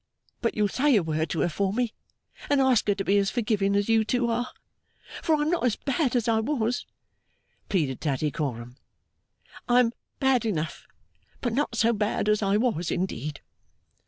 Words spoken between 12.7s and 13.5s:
indeed.